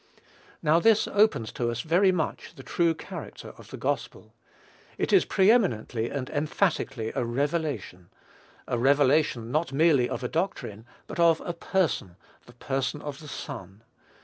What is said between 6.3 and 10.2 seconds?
emphatically a revelation, a revelation not merely